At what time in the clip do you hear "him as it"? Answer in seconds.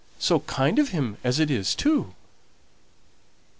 0.89-1.51